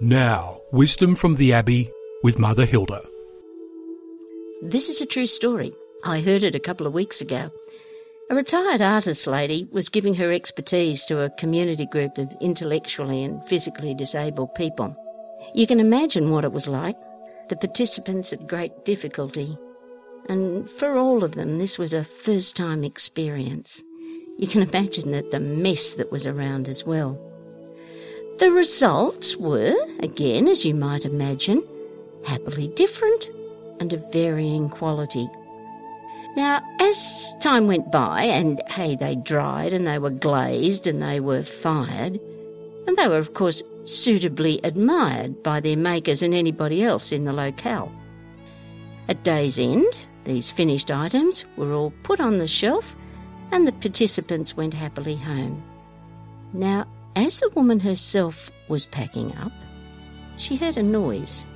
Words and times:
Now, 0.00 0.60
wisdom 0.72 1.14
from 1.14 1.36
the 1.36 1.52
Abbey 1.52 1.88
with 2.24 2.38
Mother 2.38 2.66
Hilda. 2.66 3.00
This 4.60 4.88
is 4.88 5.00
a 5.00 5.06
true 5.06 5.26
story. 5.26 5.72
I 6.02 6.20
heard 6.20 6.42
it 6.42 6.56
a 6.56 6.60
couple 6.60 6.86
of 6.86 6.92
weeks 6.92 7.20
ago. 7.20 7.50
A 8.28 8.34
retired 8.34 8.82
artist 8.82 9.24
lady 9.28 9.68
was 9.70 9.88
giving 9.88 10.14
her 10.16 10.32
expertise 10.32 11.04
to 11.04 11.20
a 11.20 11.30
community 11.30 11.86
group 11.86 12.18
of 12.18 12.28
intellectually 12.40 13.22
and 13.22 13.46
physically 13.46 13.94
disabled 13.94 14.54
people. 14.56 14.96
You 15.54 15.66
can 15.68 15.78
imagine 15.78 16.32
what 16.32 16.44
it 16.44 16.52
was 16.52 16.66
like. 16.66 16.96
The 17.48 17.56
participants 17.56 18.30
had 18.30 18.48
great 18.48 18.84
difficulty, 18.84 19.56
and 20.28 20.68
for 20.70 20.96
all 20.96 21.22
of 21.22 21.36
them, 21.36 21.58
this 21.58 21.78
was 21.78 21.94
a 21.94 22.02
first 22.02 22.56
time 22.56 22.82
experience. 22.82 23.84
You 24.38 24.48
can 24.48 24.62
imagine 24.62 25.12
that 25.12 25.30
the 25.30 25.38
mess 25.38 25.94
that 25.94 26.10
was 26.10 26.26
around 26.26 26.68
as 26.68 26.84
well. 26.84 27.16
The 28.38 28.50
results 28.50 29.36
were, 29.36 29.76
again, 30.00 30.48
as 30.48 30.64
you 30.64 30.74
might 30.74 31.04
imagine, 31.04 31.62
happily 32.24 32.68
different 32.68 33.30
and 33.78 33.92
of 33.92 34.12
varying 34.12 34.68
quality. 34.68 35.28
Now, 36.36 36.60
as 36.80 37.36
time 37.40 37.68
went 37.68 37.92
by, 37.92 38.24
and 38.24 38.60
hey, 38.68 38.96
they 38.96 39.14
dried 39.14 39.72
and 39.72 39.86
they 39.86 39.98
were 39.98 40.10
glazed 40.10 40.88
and 40.88 41.00
they 41.00 41.20
were 41.20 41.44
fired, 41.44 42.18
and 42.88 42.96
they 42.96 43.06
were, 43.06 43.18
of 43.18 43.34
course, 43.34 43.62
suitably 43.84 44.60
admired 44.64 45.42
by 45.42 45.60
their 45.60 45.76
makers 45.76 46.22
and 46.22 46.34
anybody 46.34 46.82
else 46.82 47.12
in 47.12 47.24
the 47.24 47.32
locale. 47.32 47.92
At 49.08 49.22
day's 49.22 49.58
end, 49.60 49.96
these 50.24 50.50
finished 50.50 50.90
items 50.90 51.44
were 51.56 51.72
all 51.72 51.92
put 52.02 52.18
on 52.18 52.38
the 52.38 52.48
shelf 52.48 52.96
and 53.52 53.66
the 53.66 53.72
participants 53.72 54.56
went 54.56 54.74
happily 54.74 55.16
home. 55.16 55.62
Now, 56.52 56.86
as 57.16 57.40
the 57.40 57.48
woman 57.50 57.80
herself 57.80 58.50
was 58.68 58.86
packing 58.86 59.36
up, 59.36 59.52
she 60.36 60.56
heard 60.56 60.76
a 60.76 60.82
noise 60.82 61.46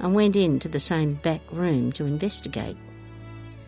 and 0.00 0.14
went 0.14 0.36
into 0.36 0.68
the 0.68 0.80
same 0.80 1.14
back 1.14 1.40
room 1.52 1.92
to 1.92 2.04
investigate. 2.04 2.76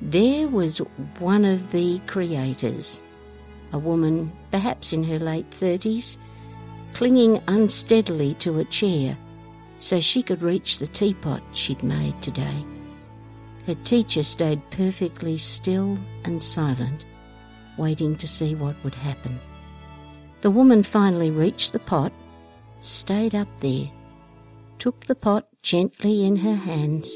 There 0.00 0.48
was 0.48 0.78
one 1.18 1.44
of 1.44 1.72
the 1.72 2.00
creators, 2.06 3.02
a 3.72 3.78
woman 3.78 4.32
perhaps 4.50 4.92
in 4.92 5.04
her 5.04 5.18
late 5.18 5.50
thirties, 5.50 6.18
clinging 6.94 7.40
unsteadily 7.46 8.34
to 8.34 8.58
a 8.58 8.64
chair 8.64 9.16
so 9.78 9.98
she 9.98 10.22
could 10.22 10.42
reach 10.42 10.78
the 10.78 10.86
teapot 10.86 11.42
she'd 11.52 11.82
made 11.82 12.20
today. 12.22 12.64
Her 13.66 13.74
teacher 13.76 14.22
stayed 14.22 14.68
perfectly 14.70 15.36
still 15.36 15.96
and 16.24 16.42
silent, 16.42 17.06
waiting 17.78 18.16
to 18.16 18.28
see 18.28 18.54
what 18.54 18.76
would 18.84 18.94
happen. 18.94 19.38
The 20.42 20.50
woman 20.50 20.82
finally 20.82 21.30
reached 21.30 21.72
the 21.72 21.78
pot, 21.78 22.12
stayed 22.80 23.34
up 23.34 23.48
there, 23.60 23.90
took 24.78 25.04
the 25.04 25.14
pot 25.14 25.46
gently 25.62 26.24
in 26.24 26.36
her 26.36 26.54
hands, 26.54 27.14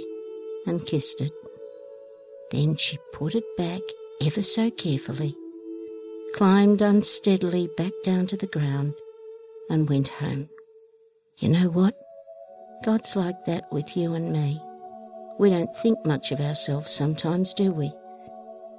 and 0.66 0.86
kissed 0.86 1.22
it. 1.22 1.32
Then 2.50 2.76
she 2.76 2.98
put 3.14 3.34
it 3.34 3.44
back 3.56 3.80
ever 4.20 4.42
so 4.42 4.70
carefully, 4.70 5.34
climbed 6.34 6.82
unsteadily 6.82 7.70
back 7.78 7.92
down 8.02 8.26
to 8.26 8.36
the 8.36 8.46
ground, 8.46 8.94
and 9.70 9.88
went 9.88 10.08
home. 10.08 10.50
You 11.38 11.48
know 11.48 11.68
what? 11.68 11.98
God's 12.84 13.16
like 13.16 13.46
that 13.46 13.72
with 13.72 13.96
you 13.96 14.12
and 14.12 14.32
me. 14.32 14.60
We 15.38 15.48
don't 15.48 15.74
think 15.78 16.04
much 16.04 16.30
of 16.30 16.40
ourselves 16.40 16.92
sometimes, 16.92 17.54
do 17.54 17.72
we? 17.72 17.90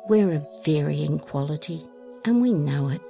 We're 0.08 0.34
of 0.34 0.48
varying 0.64 1.18
quality, 1.18 1.84
and 2.24 2.42
we 2.44 2.54
know 2.54 2.90
it. 2.90 3.02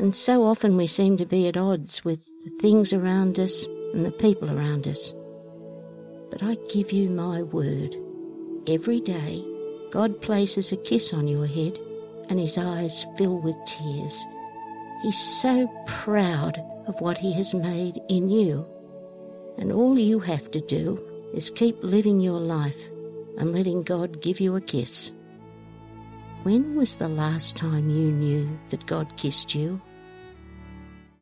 And 0.00 0.16
so 0.16 0.46
often 0.46 0.78
we 0.78 0.86
seem 0.86 1.18
to 1.18 1.26
be 1.26 1.46
at 1.46 1.58
odds 1.58 2.02
with 2.06 2.24
the 2.42 2.50
things 2.58 2.94
around 2.94 3.38
us 3.38 3.66
and 3.92 4.02
the 4.02 4.10
people 4.10 4.50
around 4.50 4.88
us. 4.88 5.12
But 6.30 6.42
I 6.42 6.56
give 6.72 6.90
you 6.90 7.10
my 7.10 7.42
word. 7.42 7.94
Every 8.66 9.02
day, 9.02 9.44
God 9.90 10.22
places 10.22 10.72
a 10.72 10.78
kiss 10.78 11.12
on 11.12 11.28
your 11.28 11.46
head 11.46 11.78
and 12.30 12.40
his 12.40 12.56
eyes 12.56 13.04
fill 13.18 13.40
with 13.40 13.56
tears. 13.66 14.26
He's 15.02 15.18
so 15.18 15.68
proud 15.86 16.58
of 16.86 16.98
what 17.02 17.18
he 17.18 17.34
has 17.34 17.52
made 17.52 18.00
in 18.08 18.30
you. 18.30 18.64
And 19.58 19.70
all 19.70 19.98
you 19.98 20.18
have 20.20 20.50
to 20.52 20.62
do 20.62 20.98
is 21.34 21.50
keep 21.50 21.76
living 21.82 22.20
your 22.20 22.40
life 22.40 22.88
and 23.36 23.52
letting 23.52 23.82
God 23.82 24.22
give 24.22 24.40
you 24.40 24.56
a 24.56 24.62
kiss. 24.62 25.12
When 26.42 26.74
was 26.74 26.96
the 26.96 27.08
last 27.08 27.54
time 27.54 27.90
you 27.90 28.10
knew 28.10 28.58
that 28.70 28.86
God 28.86 29.14
kissed 29.18 29.54
you? 29.54 29.78